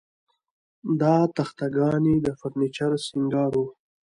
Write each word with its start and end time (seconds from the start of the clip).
دا 1.01 1.15
تخته 1.37 1.65
ګانې 1.75 2.15
د 2.25 2.27
فرنیچر 2.39 2.91
سینګار 3.05 3.51
و 3.61 3.65